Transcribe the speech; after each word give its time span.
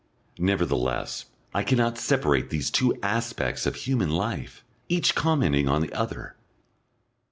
Nevertheless, 0.39 1.25
I 1.53 1.61
cannot 1.61 1.99
separate 1.99 2.49
these 2.49 2.71
two 2.71 2.97
aspects 3.03 3.67
of 3.67 3.75
human 3.75 4.09
life, 4.09 4.63
each 4.89 5.13
commenting 5.13 5.69
on 5.69 5.81
the 5.81 5.93
other. 5.93 6.35